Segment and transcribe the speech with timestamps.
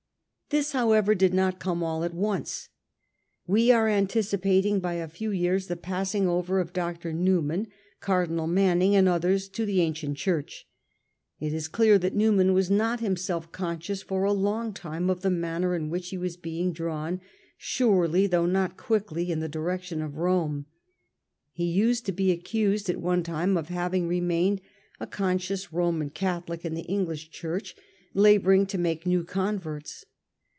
[0.53, 2.67] This, however, did not come all at once.
[3.47, 7.13] We are anticipating by a few years the passing over of Dr.
[7.13, 7.67] Newman,
[8.01, 10.67] Cardinal Manning and others to the an cient Church.
[11.39, 15.21] It is clear that Newman was not him self conscious for a long time of
[15.21, 17.21] the manner in which he was being drawn,
[17.55, 20.65] surely although not quickly, in the direction of Rome.
[21.53, 24.59] He used to be accused at one time of having remained
[24.99, 27.73] a conscious Roman Catholic in the English Church,
[28.13, 30.03] labouring to make new converts.